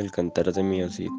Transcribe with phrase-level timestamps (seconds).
[0.00, 1.10] El cantar de mi Cid.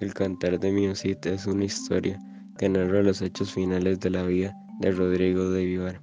[0.00, 2.18] El cantar de mi es una historia
[2.58, 6.00] que narra los hechos finales de la vida de Rodrigo de Vivar.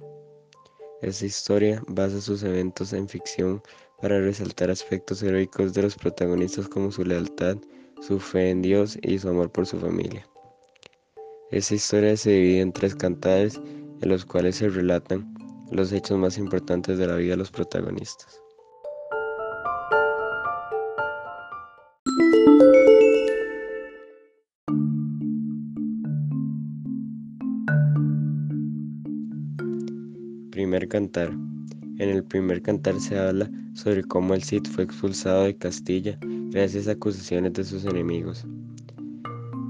[1.02, 3.60] Esta historia basa sus eventos en ficción
[4.00, 7.58] para resaltar aspectos heroicos de los protagonistas como su lealtad,
[8.00, 10.26] su fe en Dios y su amor por su familia.
[11.50, 13.60] Esta historia se divide en tres cantares
[14.00, 15.34] en los cuales se relatan
[15.70, 18.40] los hechos más importantes de la vida de los protagonistas.
[30.50, 31.30] Primer cantar.
[31.98, 36.18] En el primer cantar se habla sobre cómo el Cid fue expulsado de Castilla
[36.50, 38.46] gracias a acusaciones de sus enemigos.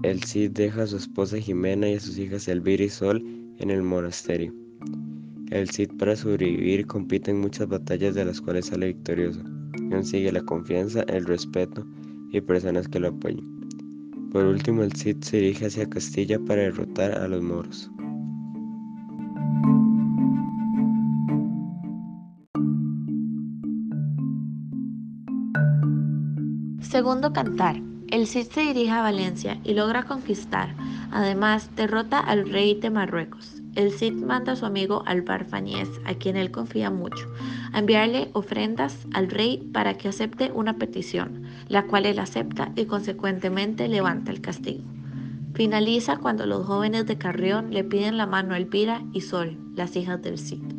[0.04, 3.24] El Cid deja a su esposa Jimena y a sus hijas Elvira y Sol
[3.56, 4.52] en el monasterio.
[5.50, 9.40] El Cid para sobrevivir compite en muchas batallas de las cuales sale victorioso.
[9.88, 11.86] Consigue la confianza, el respeto
[12.32, 13.46] y personas que lo apoyen.
[14.30, 17.90] Por último, el Cid se dirige hacia Castilla para derrotar a los moros.
[26.82, 27.93] Segundo cantar.
[28.14, 30.72] El Cid se dirige a Valencia y logra conquistar.
[31.10, 33.60] Además, derrota al rey de Marruecos.
[33.74, 37.26] El Cid manda a su amigo Alvar Fañez, a quien él confía mucho,
[37.72, 42.84] a enviarle ofrendas al rey para que acepte una petición, la cual él acepta y
[42.84, 44.84] consecuentemente levanta el castigo.
[45.54, 49.96] Finaliza cuando los jóvenes de Carrión le piden la mano a Elvira y Sol, las
[49.96, 50.73] hijas del Cid.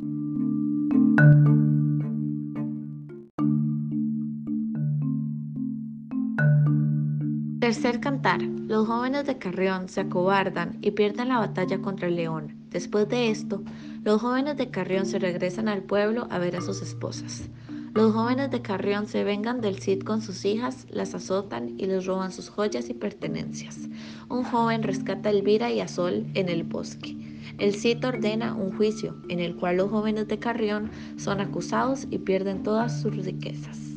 [7.65, 8.43] Tercer cantar.
[8.43, 12.53] Los jóvenes de Carrión se acobardan y pierden la batalla contra el león.
[12.69, 13.63] Después de esto,
[14.03, 17.49] los jóvenes de Carrión se regresan al pueblo a ver a sus esposas.
[17.95, 22.05] Los jóvenes de Carrión se vengan del Cid con sus hijas, las azotan y les
[22.05, 23.89] roban sus joyas y pertenencias.
[24.29, 27.17] Un joven rescata a Elvira y a Sol en el bosque.
[27.57, 32.19] El Cid ordena un juicio en el cual los jóvenes de Carrión son acusados y
[32.19, 33.94] pierden todas sus riquezas.